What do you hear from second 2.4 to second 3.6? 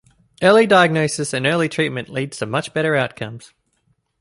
much better outcomes.